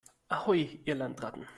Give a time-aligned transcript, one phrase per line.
[0.29, 1.45] Ahoi, ihr Landratten!